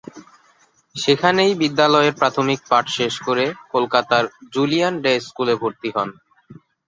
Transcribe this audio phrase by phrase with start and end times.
[0.95, 6.09] সেখানেই বিদ্যালয়ের প্রাথমিক পাঠ শেষ করে কলকাতার জুলিয়ান ডে স্কুলে ভর্তি হন।